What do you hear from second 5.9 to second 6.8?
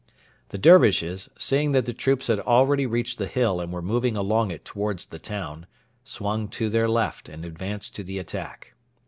swung to